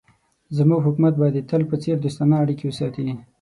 [0.57, 3.07] زموږ حکومت به د تل په څېر دوستانه اړیکې وساتي.